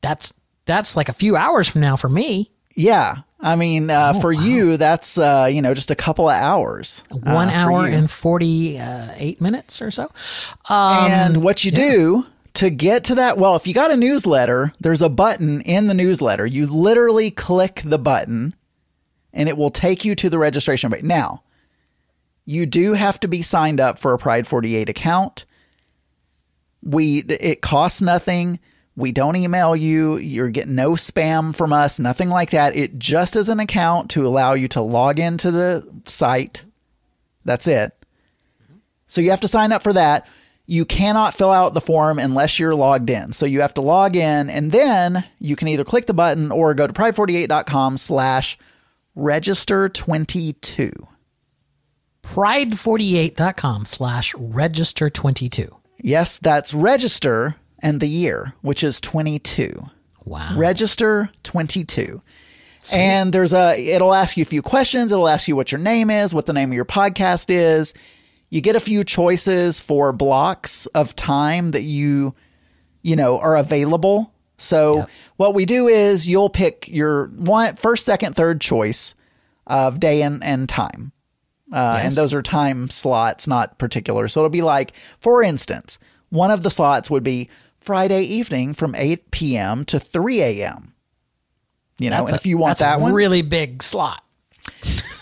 That's 0.01 0.33
that's 0.65 0.95
like 0.95 1.09
a 1.09 1.13
few 1.13 1.35
hours 1.35 1.67
from 1.67 1.81
now 1.81 1.95
for 1.95 2.09
me. 2.09 2.51
Yeah. 2.75 3.17
I 3.41 3.55
mean, 3.55 3.89
uh, 3.89 4.13
oh, 4.15 4.21
for 4.21 4.33
wow. 4.33 4.41
you, 4.41 4.77
that's, 4.77 5.17
uh, 5.17 5.49
you 5.51 5.61
know, 5.61 5.73
just 5.73 5.91
a 5.91 5.95
couple 5.95 6.29
of 6.29 6.35
hours. 6.35 7.03
One 7.09 7.49
uh, 7.49 7.53
hour 7.53 7.85
and 7.85 8.09
48 8.09 9.41
minutes 9.41 9.81
or 9.81 9.91
so. 9.91 10.11
Um, 10.69 11.11
and 11.11 11.37
what 11.37 11.63
you 11.63 11.71
yeah. 11.71 11.89
do 11.89 12.25
to 12.55 12.69
get 12.69 13.05
to 13.05 13.15
that, 13.15 13.37
well, 13.37 13.55
if 13.55 13.65
you 13.65 13.73
got 13.73 13.91
a 13.91 13.97
newsletter, 13.97 14.73
there's 14.79 15.01
a 15.01 15.09
button 15.09 15.61
in 15.61 15.87
the 15.87 15.93
newsletter. 15.93 16.45
You 16.45 16.67
literally 16.67 17.31
click 17.31 17.81
the 17.83 17.99
button 17.99 18.55
and 19.33 19.47
it 19.47 19.57
will 19.57 19.71
take 19.71 20.03
you 20.05 20.15
to 20.15 20.29
the 20.29 20.37
registration 20.37 20.91
page. 20.91 21.03
Now, 21.03 21.43
you 22.45 22.65
do 22.65 22.93
have 22.93 23.19
to 23.19 23.27
be 23.27 23.41
signed 23.41 23.79
up 23.79 23.99
for 23.99 24.13
a 24.13 24.17
Pride 24.17 24.47
48 24.47 24.89
account. 24.89 25.45
We 26.81 27.19
it 27.19 27.61
costs 27.61 28.01
nothing. 28.01 28.59
We 28.95 29.11
don't 29.11 29.35
email 29.35 29.75
you. 29.75 30.17
You're 30.17 30.49
getting 30.49 30.75
no 30.75 30.91
spam 30.91 31.55
from 31.55 31.71
us, 31.71 31.99
nothing 31.99 32.29
like 32.29 32.49
that. 32.51 32.75
It 32.75 32.99
just 32.99 33.35
is 33.35 33.47
an 33.47 33.59
account 33.59 34.09
to 34.11 34.27
allow 34.27 34.53
you 34.53 34.67
to 34.69 34.81
log 34.81 35.19
into 35.19 35.51
the 35.51 35.87
site. 36.05 36.65
That's 37.45 37.67
it. 37.67 37.93
So 39.07 39.21
you 39.21 39.29
have 39.29 39.41
to 39.41 39.47
sign 39.47 39.71
up 39.71 39.83
for 39.83 39.93
that. 39.93 40.27
You 40.65 40.85
cannot 40.85 41.33
fill 41.33 41.51
out 41.51 41.73
the 41.73 41.81
form 41.81 42.19
unless 42.19 42.59
you're 42.59 42.75
logged 42.75 43.09
in. 43.09 43.33
So 43.33 43.45
you 43.45 43.61
have 43.61 43.73
to 43.75 43.81
log 43.81 44.15
in 44.15 44.49
and 44.49 44.71
then 44.71 45.23
you 45.39 45.55
can 45.55 45.67
either 45.67 45.83
click 45.83 46.05
the 46.05 46.13
button 46.13 46.51
or 46.51 46.73
go 46.73 46.85
to 46.85 46.93
pride48.com 46.93 47.97
slash 47.97 48.57
register 49.15 49.89
22 49.89 50.91
pride48.com 52.29 53.85
slash 53.85 54.35
register 54.37 55.09
22. 55.09 55.75
Yes, 55.97 56.37
that's 56.37 56.75
register 56.75 57.55
and 57.79 57.99
the 57.99 58.07
year, 58.07 58.53
which 58.61 58.83
is 58.83 59.01
22. 59.01 59.89
Wow. 60.25 60.53
Register 60.55 61.31
22. 61.41 62.21
Sweet. 62.81 62.97
And 62.97 63.33
there's 63.33 63.51
a, 63.51 63.75
it'll 63.77 64.13
ask 64.13 64.37
you 64.37 64.43
a 64.43 64.45
few 64.45 64.61
questions. 64.61 65.11
It'll 65.11 65.27
ask 65.27 65.47
you 65.47 65.55
what 65.55 65.71
your 65.71 65.81
name 65.81 66.11
is, 66.11 66.31
what 66.31 66.45
the 66.45 66.53
name 66.53 66.69
of 66.69 66.75
your 66.75 66.85
podcast 66.85 67.49
is. 67.49 67.95
You 68.51 68.61
get 68.61 68.75
a 68.75 68.79
few 68.79 69.03
choices 69.03 69.81
for 69.81 70.13
blocks 70.13 70.85
of 70.87 71.15
time 71.15 71.71
that 71.71 71.83
you, 71.83 72.35
you 73.01 73.15
know, 73.15 73.39
are 73.39 73.57
available. 73.57 74.31
So 74.57 74.97
yep. 74.97 75.09
what 75.37 75.55
we 75.55 75.65
do 75.65 75.87
is 75.87 76.27
you'll 76.27 76.49
pick 76.49 76.87
your 76.89 77.25
one, 77.29 77.75
first, 77.75 78.05
second, 78.05 78.35
third 78.35 78.61
choice 78.61 79.15
of 79.65 79.99
day 79.99 80.21
and, 80.21 80.43
and 80.43 80.69
time. 80.69 81.11
Uh, 81.71 81.99
yes. 82.01 82.05
And 82.05 82.15
those 82.15 82.33
are 82.33 82.41
time 82.41 82.89
slots, 82.89 83.47
not 83.47 83.77
particular. 83.77 84.27
So 84.27 84.41
it'll 84.41 84.49
be 84.49 84.61
like, 84.61 84.93
for 85.19 85.43
instance, 85.43 85.99
one 86.29 86.51
of 86.51 86.63
the 86.63 86.71
slots 86.71 87.09
would 87.09 87.23
be 87.23 87.49
Friday 87.79 88.23
evening 88.23 88.73
from 88.73 88.95
8 88.95 89.31
p.m. 89.31 89.85
to 89.85 89.99
3 89.99 90.41
a.m. 90.41 90.93
You 91.99 92.09
know, 92.09 92.17
That's 92.17 92.31
and 92.31 92.33
a- 92.33 92.35
if 92.35 92.45
you 92.45 92.57
want 92.57 92.79
that 92.79 92.99
one, 92.99 93.13
really 93.13 93.41
big 93.41 93.83
slot. 93.83 94.23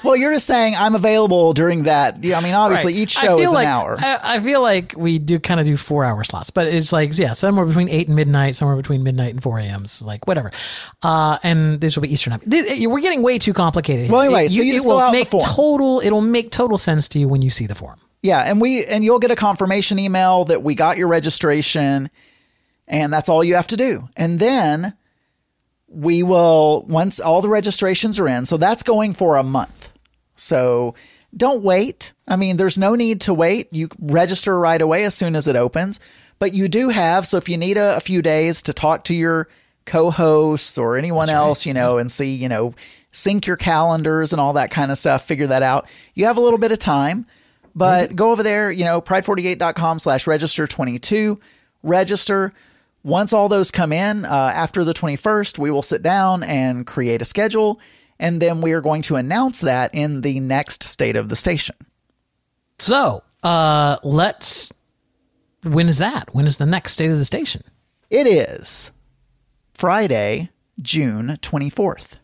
Well, 0.08 0.16
you're 0.16 0.34
just 0.34 0.48
saying 0.48 0.76
I'm 0.76 0.96
available 0.96 1.54
during 1.54 1.84
that. 1.84 2.24
Yeah, 2.24 2.38
I 2.38 2.42
mean, 2.42 2.54
obviously 2.54 2.94
Right. 2.94 3.02
each 3.02 3.12
show 3.12 3.40
is 3.40 3.52
like, 3.52 3.66
an 3.68 3.72
hour. 3.72 3.98
I, 4.00 4.36
I 4.36 4.40
feel 4.40 4.62
like 4.62 4.94
we 4.98 5.20
do 5.20 5.40
kind 5.40 5.60
of 5.60 5.66
do 5.66 5.78
four 5.78 6.04
hour 6.06 6.24
slots, 6.24 6.50
but 6.50 6.68
it's 6.68 6.92
like 6.92 7.18
yeah, 7.18 7.34
somewhere 7.34 7.66
between 7.66 7.90
eight 7.90 8.08
and 8.08 8.16
midnight, 8.16 8.56
somewhere 8.56 8.78
between 8.78 9.04
midnight 9.04 9.34
and 9.34 9.44
four 9.44 9.60
a.m. 9.60 9.86
So 9.86 10.06
like 10.06 10.26
whatever. 10.28 10.52
Uh, 11.04 11.38
and 11.44 11.80
this 11.82 11.96
will 11.96 12.02
be 12.02 12.12
Eastern 12.14 12.32
time. 12.40 12.42
We're 12.50 13.00
getting 13.02 13.22
way 13.22 13.38
too 13.38 13.54
complicated. 13.54 14.10
Well, 14.10 14.22
anyway, 14.22 14.46
It- 14.46 14.52
so 14.52 14.62
you 14.62 14.74
just 14.74 14.86
it 14.86 14.90
will 14.90 14.98
fill 15.00 15.08
out 15.08 15.12
the 15.12 15.18
make 15.20 15.30
total. 15.30 16.02
It'll 16.04 16.22
make 16.22 16.52
total 16.52 16.78
sense 16.78 17.08
to 17.10 17.20
you 17.20 17.28
when 17.28 17.42
you 17.42 17.50
see 17.50 17.68
the 17.68 17.76
form. 17.76 18.00
Yeah, 18.24 18.40
and 18.40 18.60
we 18.60 18.84
and 18.86 19.04
you'll 19.04 19.20
get 19.20 19.32
a 19.32 19.36
confirmation 19.36 20.00
email 20.00 20.46
that 20.46 20.64
we 20.64 20.74
got 20.74 20.98
your 20.98 21.08
registration 21.08 22.10
and 22.88 23.12
that's 23.14 23.30
all 23.30 23.44
you 23.44 23.56
have 23.56 23.68
to 23.68 23.78
do. 23.78 24.08
And 24.16 24.40
then 24.40 24.94
we 25.90 26.24
will 26.24 26.84
once 26.88 27.20
all 27.20 27.42
the 27.42 27.50
registrations 27.50 28.20
are 28.20 28.28
in. 28.28 28.46
So 28.46 28.58
that's 28.58 28.84
going 28.84 29.14
for 29.14 29.38
a 29.38 29.44
month. 29.44 29.92
So 30.38 30.96
don't 31.36 31.63
wait. 31.63 32.13
I 32.27 32.36
mean, 32.36 32.58
there's 32.58 32.77
no 32.77 32.96
need 32.96 33.22
to 33.22 33.34
wait. 33.34 33.67
You 33.72 33.89
register 34.00 34.58
right 34.58 34.82
away 34.82 35.03
as 35.03 35.13
soon 35.13 35.36
as 35.36 35.48
it 35.48 35.56
opens. 35.56 36.00
But 36.39 36.53
you 36.53 36.67
do 36.67 36.89
have 36.89 37.27
so 37.27 37.38
if 37.38 37.50
you 37.50 37.58
need 37.58 37.77
a, 37.77 37.98
a 37.98 38.00
few 38.00 38.22
days 38.22 38.62
to 38.63 38.74
talk 38.74 39.03
to 39.06 39.13
your 39.13 39.50
co-hosts 39.86 40.77
or 40.77 40.98
anyone 40.98 41.29
else, 41.29 41.65
you 41.65 41.74
know, 41.74 41.98
and 41.98 42.12
see, 42.12 42.36
you 42.36 42.48
know, 42.48 42.74
sync 43.12 43.48
your 43.48 43.58
calendars 43.58 44.34
and 44.34 44.39
all 44.39 44.53
that 44.53 44.70
kind 44.70 44.91
of 44.91 44.98
stuff, 44.98 45.25
figure 45.25 45.48
that 45.48 45.63
out. 45.63 45.89
You 46.13 46.25
have 46.25 46.38
a 46.38 46.41
little 46.41 46.60
bit 46.60 46.72
of 46.72 46.79
time. 46.79 47.25
But 47.77 48.15
go 48.15 48.32
over 48.32 48.41
there, 48.41 48.72
you 48.72 48.84
know, 48.84 49.01
pride48.com 49.01 50.00
slash 50.00 50.25
register 50.25 50.65
22, 50.65 51.39
register. 51.84 52.51
Once 53.03 53.34
all 53.34 53.50
those 53.50 53.70
come 53.70 53.94
in 53.94 54.25
uh, 54.25 54.51
after 54.53 54.84
the 54.84 54.96
21st, 54.96 55.60
we 55.60 55.70
will 55.70 55.84
sit 55.84 56.01
down 56.01 56.41
and 56.41 56.88
create 56.88 57.22
a 57.22 57.25
schedule. 57.25 57.79
And 58.20 58.42
then 58.42 58.62
we 58.62 58.74
are 58.74 58.82
going 58.82 59.02
to 59.04 59.16
announce 59.16 59.62
that 59.62 59.94
in 59.94 60.22
the 60.22 60.40
next 60.40 60.84
state 60.84 61.16
of 61.16 61.30
the 61.30 61.36
station. 61.36 61.76
So 62.80 63.24
uh, 63.44 63.98
let's. 64.04 64.72
When 65.64 65.88
is 65.90 65.98
that? 65.98 66.34
When 66.34 66.48
is 66.48 66.58
the 66.58 66.66
next 66.66 66.94
state 66.94 67.12
of 67.12 67.18
the 67.18 67.26
station? 67.26 67.64
It 68.10 68.26
is 68.28 68.92
Friday, 69.74 70.50
June 70.82 71.38
24th. 71.42 72.16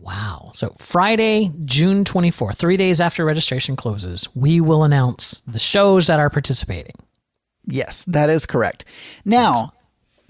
Wow. 0.00 0.52
So 0.54 0.74
Friday, 0.78 1.52
June 1.64 2.04
24th, 2.04 2.56
three 2.56 2.76
days 2.76 3.00
after 3.00 3.24
registration 3.24 3.76
closes, 3.76 4.28
we 4.34 4.60
will 4.60 4.84
announce 4.84 5.40
the 5.46 5.58
shows 5.58 6.06
that 6.06 6.20
are 6.20 6.30
participating. 6.30 6.94
Yes, 7.66 8.04
that 8.06 8.30
is 8.30 8.46
correct. 8.46 8.86
Now, 9.24 9.72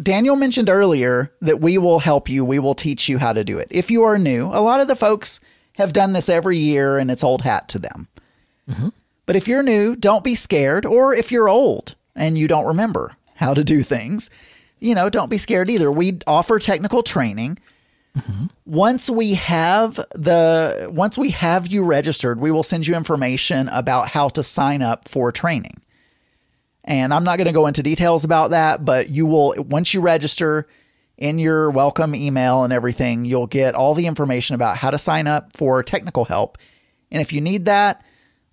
Daniel 0.00 0.36
mentioned 0.36 0.68
earlier 0.68 1.32
that 1.40 1.60
we 1.60 1.76
will 1.76 1.98
help 1.98 2.28
you, 2.28 2.44
we 2.44 2.58
will 2.58 2.74
teach 2.74 3.08
you 3.08 3.18
how 3.18 3.32
to 3.32 3.42
do 3.42 3.58
it. 3.58 3.68
If 3.70 3.90
you 3.90 4.04
are 4.04 4.18
new, 4.18 4.46
a 4.46 4.62
lot 4.62 4.80
of 4.80 4.88
the 4.88 4.96
folks 4.96 5.40
have 5.74 5.92
done 5.92 6.12
this 6.12 6.28
every 6.28 6.58
year 6.58 6.98
and 6.98 7.10
it's 7.10 7.24
old 7.24 7.42
hat 7.42 7.68
to 7.70 7.78
them. 7.78 8.08
Mm-hmm. 8.68 8.88
But 9.26 9.36
if 9.36 9.48
you're 9.48 9.62
new, 9.62 9.96
don't 9.96 10.24
be 10.24 10.34
scared. 10.34 10.86
Or 10.86 11.14
if 11.14 11.32
you're 11.32 11.48
old 11.48 11.96
and 12.14 12.38
you 12.38 12.48
don't 12.48 12.66
remember 12.66 13.16
how 13.34 13.54
to 13.54 13.64
do 13.64 13.82
things, 13.82 14.30
you 14.78 14.94
know, 14.94 15.08
don't 15.08 15.30
be 15.30 15.38
scared 15.38 15.68
either. 15.68 15.90
We 15.90 16.18
offer 16.26 16.58
technical 16.58 17.02
training. 17.02 17.58
Mm-hmm. 18.16 18.46
Once 18.66 19.10
we 19.10 19.34
have 19.34 19.96
the 20.12 20.88
once 20.90 21.18
we 21.18 21.30
have 21.30 21.66
you 21.66 21.84
registered, 21.84 22.40
we 22.40 22.50
will 22.50 22.62
send 22.62 22.86
you 22.86 22.94
information 22.94 23.68
about 23.68 24.08
how 24.08 24.28
to 24.30 24.42
sign 24.42 24.82
up 24.82 25.08
for 25.08 25.30
training. 25.30 25.80
And 26.88 27.12
I'm 27.12 27.22
not 27.22 27.36
going 27.36 27.48
to 27.48 27.52
go 27.52 27.66
into 27.66 27.82
details 27.82 28.24
about 28.24 28.52
that, 28.52 28.82
but 28.82 29.10
you 29.10 29.26
will, 29.26 29.54
once 29.58 29.92
you 29.92 30.00
register 30.00 30.66
in 31.18 31.38
your 31.38 31.70
welcome 31.70 32.14
email 32.14 32.64
and 32.64 32.72
everything, 32.72 33.26
you'll 33.26 33.46
get 33.46 33.74
all 33.74 33.92
the 33.92 34.06
information 34.06 34.54
about 34.54 34.78
how 34.78 34.90
to 34.90 34.96
sign 34.96 35.26
up 35.26 35.54
for 35.54 35.82
technical 35.82 36.24
help. 36.24 36.56
And 37.10 37.20
if 37.20 37.30
you 37.30 37.42
need 37.42 37.66
that, 37.66 38.02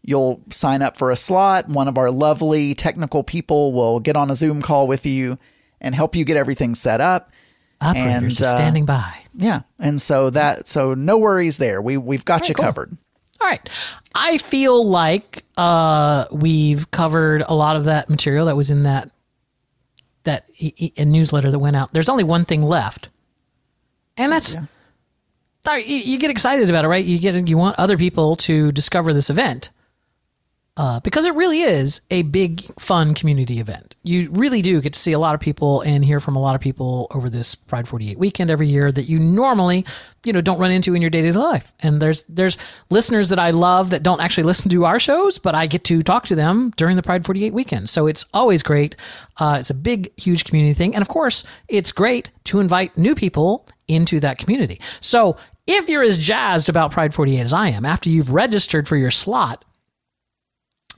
you'll 0.01 0.41
sign 0.49 0.81
up 0.81 0.97
for 0.97 1.11
a 1.11 1.15
slot. 1.15 1.69
One 1.69 1.87
of 1.87 1.97
our 1.97 2.11
lovely 2.11 2.75
technical 2.75 3.23
people 3.23 3.71
will 3.71 4.01
get 4.01 4.17
on 4.17 4.29
a 4.29 4.35
Zoom 4.35 4.61
call 4.61 4.85
with 4.85 5.05
you 5.05 5.39
and 5.79 5.95
help 5.95 6.13
you 6.13 6.25
get 6.25 6.35
everything 6.35 6.75
set 6.75 6.99
up. 6.99 7.31
Operators 7.79 8.41
And, 8.41 8.47
uh, 8.47 8.55
standing 8.55 8.85
by. 8.85 9.13
Yeah. 9.33 9.61
And 9.79 10.01
so 10.01 10.29
that, 10.31 10.67
so 10.67 10.93
no 10.93 11.17
worries 11.17 11.57
there. 11.57 11.81
We, 11.81 11.95
we've 11.95 12.25
got 12.25 12.49
you 12.49 12.55
cool. 12.55 12.65
covered. 12.65 12.97
All 13.45 13.51
right. 13.51 13.69
I 14.15 14.39
feel 14.39 14.83
like 14.83 15.45
uh, 15.55 16.25
we've 16.31 16.89
covered 16.89 17.43
a 17.47 17.53
lot 17.53 17.75
of 17.75 17.83
that 17.83 18.09
material 18.09 18.47
that 18.47 18.57
was 18.57 18.71
in 18.71 18.83
that 18.83 19.11
that 20.23 20.49
e- 20.57 20.73
e- 20.77 20.93
a 20.97 21.05
newsletter 21.05 21.51
that 21.51 21.59
went 21.59 21.75
out. 21.75 21.93
There's 21.93 22.09
only 22.09 22.23
one 22.23 22.45
thing 22.45 22.63
left, 22.63 23.09
and 24.17 24.31
that's. 24.31 24.55
Right, 25.63 25.85
you, 25.85 25.97
you 25.97 26.17
get 26.17 26.31
excited 26.31 26.71
about 26.71 26.85
it, 26.85 26.87
right? 26.87 27.05
You 27.05 27.19
get 27.19 27.47
you 27.47 27.55
want 27.55 27.77
other 27.77 27.97
people 27.99 28.35
to 28.37 28.71
discover 28.71 29.13
this 29.13 29.29
event. 29.29 29.69
Uh, 30.77 30.99
because 30.99 31.23
it 31.23 31.33
really 31.35 31.61
is 31.61 32.01
a 32.11 32.23
big, 32.23 32.61
fun 32.77 33.13
community 33.13 33.61
event. 33.61 33.95
You 34.03 34.29
really 34.31 34.61
do 34.61 34.81
get 34.81 34.91
to 34.91 34.99
see 34.99 35.13
a 35.13 35.19
lot 35.19 35.33
of 35.33 35.39
people 35.39 35.79
and 35.81 36.03
hear 36.03 36.19
from 36.19 36.35
a 36.35 36.41
lot 36.41 36.53
of 36.53 36.59
people 36.59 37.07
over 37.11 37.29
this 37.29 37.55
Pride 37.55 37.87
48 37.87 38.19
weekend 38.19 38.49
every 38.49 38.67
year 38.67 38.91
that 38.91 39.07
you 39.07 39.17
normally, 39.17 39.85
you 40.25 40.33
know, 40.33 40.41
don't 40.41 40.59
run 40.59 40.71
into 40.71 40.93
in 40.93 41.01
your 41.01 41.09
day 41.09 41.21
to 41.21 41.31
day 41.31 41.39
life. 41.39 41.71
And 41.79 42.01
there's 42.01 42.23
there's 42.23 42.57
listeners 42.89 43.29
that 43.29 43.39
I 43.39 43.51
love 43.51 43.89
that 43.91 44.03
don't 44.03 44.19
actually 44.19 44.43
listen 44.51 44.69
to 44.69 44.83
our 44.83 44.99
shows, 44.99 45.39
but 45.39 45.55
I 45.55 45.65
get 45.65 45.85
to 45.85 46.01
talk 46.01 46.25
to 46.27 46.35
them 46.35 46.73
during 46.75 46.97
the 46.97 47.03
Pride 47.03 47.25
48 47.25 47.53
weekend. 47.53 47.89
So 47.89 48.07
it's 48.07 48.25
always 48.33 48.61
great. 48.61 48.97
Uh, 49.37 49.57
it's 49.61 49.69
a 49.69 49.75
big, 49.75 50.11
huge 50.19 50.43
community 50.43 50.73
thing, 50.73 50.93
and 50.93 51.01
of 51.01 51.07
course, 51.07 51.45
it's 51.69 51.93
great 51.93 52.31
to 52.45 52.59
invite 52.59 52.97
new 52.97 53.15
people 53.15 53.65
into 53.87 54.19
that 54.19 54.39
community. 54.39 54.81
So 54.99 55.37
if 55.67 55.87
you're 55.87 56.03
as 56.03 56.19
jazzed 56.19 56.67
about 56.67 56.91
Pride 56.91 57.13
48 57.13 57.39
as 57.39 57.53
I 57.53 57.69
am, 57.69 57.85
after 57.85 58.09
you've 58.09 58.33
registered 58.33 58.89
for 58.89 58.97
your 58.97 59.11
slot, 59.11 59.63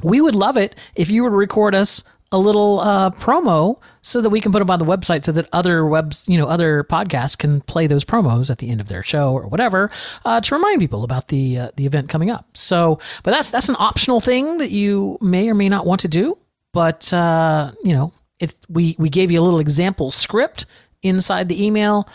we 0.04 0.22
would 0.22 0.36
love 0.36 0.58
it 0.58 0.75
if 0.96 1.10
you 1.10 1.24
would 1.24 1.34
record 1.34 1.75
us 1.75 2.04
a 2.32 2.38
little 2.38 2.82
uh, 2.82 3.10
promo 3.12 3.80
so 4.01 4.20
that 4.20 4.30
we 4.30 4.42
can 4.42 4.51
put 4.51 4.60
them 4.60 4.70
on 4.70 4.80
the 4.80 4.86
website 4.86 5.24
so 5.24 5.32
that 5.32 5.48
other 5.54 5.86
webs 5.86 6.25
you 6.27 6.38
know 6.38 6.46
other 6.48 6.84
podcasts 6.84 7.38
can 7.38 7.62
play 7.62 7.88
those 7.88 8.04
promos 8.04 8.50
at 8.50 8.58
the 8.58 8.70
end 8.70 8.82
of 8.82 8.89
their 8.89 9.01
show 9.01 9.32
or 9.32 9.48
whatever 9.48 9.89
uh, 10.25 10.42
to 10.42 10.56
remind 10.56 10.80
people 10.80 11.04
about 11.04 11.30
the 11.30 11.58
uh, 11.58 11.72
the 11.77 11.86
event 11.86 12.10
coming 12.10 12.30
up. 12.30 12.46
So 12.54 13.00
but 13.24 13.32
that's 13.32 13.50
that's 13.50 13.70
an 13.70 13.77
optional 13.80 14.20
thing 14.20 14.58
that 14.58 14.72
you 14.72 15.18
may 15.22 15.48
or 15.48 15.54
may 15.54 15.70
not 15.70 15.86
want 15.86 16.01
to 16.01 16.08
do 16.08 16.38
but 16.74 17.12
uh, 17.13 17.72
you 17.84 17.94
know 17.94 18.13
if 18.39 18.54
we 18.70 18.96
we 19.00 19.10
gave 19.10 19.32
you 19.32 19.39
a 19.39 19.44
little 19.44 19.60
example 19.60 20.12
script 20.12 20.66
inside 21.01 21.50
the 21.50 21.66
email 21.66 22.08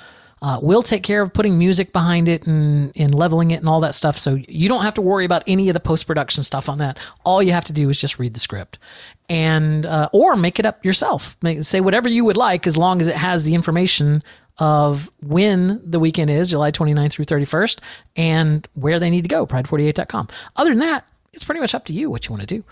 uh, 0.43 0.59
we'll 0.61 0.83
take 0.83 1.05
care 1.05 1.23
of 1.23 1.33
putting 1.33 1.57
music 1.57 1.93
behind 1.93 2.29
it 2.29 2.47
and, 2.49 2.93
and 2.97 3.15
leveling 3.15 3.53
it 3.53 3.61
and 3.61 3.69
all 3.69 3.79
that 3.81 3.95
stuff. 3.95 4.19
So 4.19 4.39
you 4.49 4.69
don't 4.69 4.83
have 4.83 4.95
to 4.95 5.01
worry 5.01 5.25
about 5.25 5.45
any 5.47 5.69
of 5.69 5.75
the 5.75 5.81
post 5.81 6.07
production 6.07 6.43
stuff 6.43 6.69
on 6.69 6.79
that. 6.79 6.99
All 7.25 7.41
you 7.41 7.53
have 7.53 7.65
to 7.67 7.73
do 7.73 7.89
is 7.89 7.99
just 7.99 8.19
read 8.19 8.35
the 8.35 8.41
script, 8.41 8.81
and 9.29 9.87
uh, 9.87 10.09
or 10.13 10.35
make 10.35 10.59
it 10.59 10.67
up 10.67 10.85
yourself. 10.85 11.37
Make, 11.43 11.63
say 11.63 11.81
whatever 11.81 12.09
you 12.09 12.25
would 12.25 12.37
like, 12.37 12.67
as 12.67 12.77
long 12.77 13.01
as 13.01 13.07
it 13.07 13.15
has 13.15 13.45
the 13.45 13.55
information 13.55 14.23
of 14.59 15.11
when 15.23 15.81
the 15.89 16.01
weekend 16.01 16.29
is, 16.29 16.51
July 16.51 16.73
29th 16.73 17.13
through 17.13 17.25
31st, 17.25 17.79
and 18.17 18.69
where 18.75 18.99
they 18.99 19.11
need 19.11 19.23
to 19.23 19.29
go, 19.29 19.47
pride48.com. 19.47 20.29
Other 20.57 20.71
than 20.71 20.81
that, 20.81 21.07
it's 21.33 21.45
pretty 21.45 21.61
much 21.61 21.75
up 21.75 21.87
to 21.87 21.93
you 21.93 22.11
what 22.11 22.27
you 22.27 22.33
want 22.33 22.47
to 22.47 22.57
do. 22.59 22.65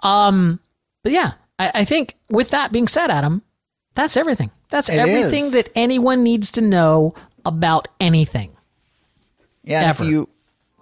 Um, 0.00 0.60
but 1.02 1.12
yeah, 1.12 1.32
I, 1.58 1.70
I 1.74 1.84
think 1.84 2.16
with 2.28 2.50
that 2.50 2.70
being 2.70 2.86
said, 2.86 3.10
Adam, 3.10 3.42
that's 3.94 4.16
everything. 4.16 4.50
That's 4.74 4.88
It 4.88 4.98
everything 4.98 5.44
is. 5.44 5.52
that 5.52 5.70
anyone 5.76 6.24
needs 6.24 6.50
to 6.50 6.60
know 6.60 7.14
about 7.44 7.86
anything. 8.00 8.50
Yeah. 9.62 9.88
If 9.90 10.00
you, 10.00 10.28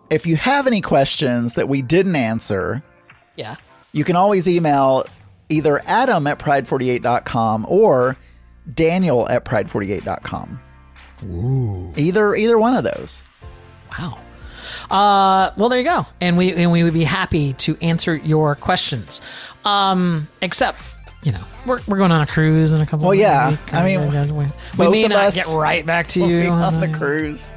if 0.08 0.24
you 0.26 0.36
have 0.36 0.66
any 0.66 0.80
questions 0.80 1.52
that 1.56 1.68
we 1.68 1.82
didn't 1.82 2.16
answer, 2.16 2.82
Yeah. 3.36 3.56
you 3.92 4.02
can 4.04 4.16
always 4.16 4.48
email 4.48 5.04
either 5.50 5.82
adam 5.86 6.26
at 6.26 6.38
pride48.com 6.38 7.66
or 7.68 8.16
daniel 8.72 9.28
at 9.28 9.44
pride48.com. 9.44 10.58
Either 11.98 12.34
either 12.34 12.58
one 12.58 12.74
of 12.74 12.84
those. 12.84 13.22
Wow. 13.98 14.18
Uh, 14.90 15.50
well, 15.58 15.68
there 15.68 15.78
you 15.80 15.84
go, 15.84 16.06
and 16.18 16.38
we 16.38 16.54
and 16.54 16.72
we 16.72 16.82
would 16.82 16.94
be 16.94 17.04
happy 17.04 17.52
to 17.54 17.76
answer 17.82 18.16
your 18.16 18.54
questions. 18.54 19.20
Um, 19.66 20.28
except, 20.40 20.80
you 21.22 21.32
know, 21.32 21.40
we're, 21.66 21.78
we're 21.86 21.98
going 21.98 22.10
on 22.12 22.22
a 22.22 22.26
cruise 22.26 22.72
in 22.72 22.80
a 22.80 22.86
couple. 22.86 23.06
Well, 23.06 23.14
yeah. 23.14 23.50
weeks. 23.50 23.72
I 23.72 23.84
mean, 23.84 24.00
we, 24.00 24.18
we 24.36 24.46
both 24.76 24.92
may 24.92 25.06
not 25.08 25.32
get 25.34 25.46
right 25.56 25.84
back 25.86 26.08
to 26.08 26.26
you, 26.26 26.48
on 26.48 26.80
the 26.80 26.88
cruise. 26.88 27.50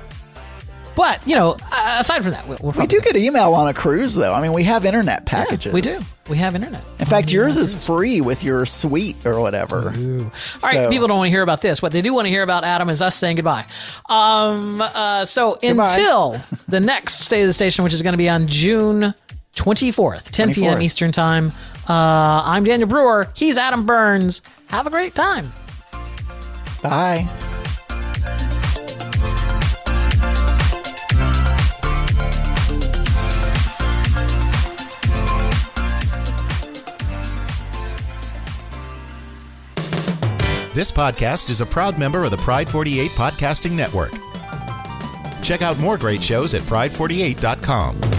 but 0.95 1.25
you 1.27 1.36
know, 1.36 1.57
uh, 1.72 1.98
aside 2.00 2.22
from 2.22 2.31
that, 2.31 2.48
we'll, 2.48 2.74
We 2.74 2.86
do 2.88 3.01
get 3.01 3.15
email 3.15 3.53
on 3.53 3.67
a 3.67 3.74
cruise 3.74 4.13
though. 4.15 4.34
I 4.34 4.41
mean, 4.41 4.53
we 4.53 4.63
have 4.65 4.86
internet 4.86 5.24
yeah, 5.25 5.43
packages. 5.43 5.74
we 5.74 5.81
do. 5.81 5.98
We 6.29 6.38
have 6.38 6.55
internet. 6.55 6.81
In 7.00 7.05
fact, 7.05 7.31
yours 7.31 7.55
is 7.55 7.75
free 7.75 8.19
with 8.22 8.43
your 8.43 8.65
suite 8.65 9.25
or 9.27 9.39
whatever. 9.41 9.93
Ooh. 9.95 10.22
All 10.24 10.29
right, 10.63 10.74
So- 10.74 10.89
people 10.89 11.07
don't 11.07 11.17
want 11.17 11.27
to 11.27 11.31
hear 11.31 11.43
about 11.43 11.62
this. 11.62 11.81
What 11.84 11.91
they 11.91 12.01
do 12.01 12.13
want 12.15 12.25
to 12.25 12.29
hear 12.31 12.41
about, 12.43 12.63
Adam, 12.63 12.89
is 12.89 13.01
us 13.01 13.15
saying 13.15 13.36
goodbye. 13.36 13.65
Um, 14.10 14.81
uh, 14.81 15.25
so 15.25 15.57
Goodbye. 15.62 15.84
until 15.93 16.41
the 16.67 16.79
next 16.79 17.19
State 17.25 17.41
of 17.41 17.48
the 17.48 17.53
Station, 17.53 17.84
which 17.84 17.93
is 17.93 18.01
going 18.01 18.13
to 18.13 18.17
be 18.17 18.27
on 18.29 18.48
June 18.48 19.13
24th, 19.55 20.31
10 20.31 20.53
p.m. 20.53 20.81
Eastern 20.81 21.12
Time, 21.12 21.51
uh, 21.89 22.42
I'm 22.46 22.63
Daniel 22.63 22.89
Brewer. 22.89 23.30
He's 23.34 23.58
Adam 23.58 23.86
Burns. 23.86 24.42
Have 24.68 24.88
a 24.88 24.89
great 24.89 25.15
time. 25.15 25.51
Bye. 26.82 27.27
This 40.75 40.92
podcast 40.92 41.50
is 41.50 41.62
a 41.62 41.65
proud 41.65 41.98
member 41.98 42.25
of 42.25 42.32
the 42.32 42.38
Pride 42.38 42.68
48 42.68 43.12
Podcasting 43.12 43.72
Network. 43.72 44.12
Check 45.42 45.62
out 45.62 45.80
more 45.80 45.98
great 45.98 46.22
shows 46.22 46.54
at 46.54 46.63
pride48.com. 46.63 48.14